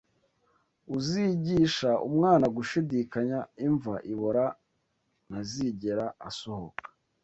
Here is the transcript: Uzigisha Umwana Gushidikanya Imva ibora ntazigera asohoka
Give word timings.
Uzigisha 0.95 1.91
Umwana 2.07 2.45
Gushidikanya 2.55 3.39
Imva 3.67 3.95
ibora 4.13 4.45
ntazigera 5.27 6.05
asohoka 6.29 6.87